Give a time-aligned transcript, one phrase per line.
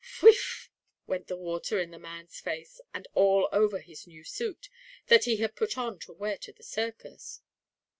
[0.19, 0.71] "Whewiff!"
[1.05, 4.67] went the water in the man's face, and all over his new suit,
[5.09, 7.41] that he had put on to wear to the circus.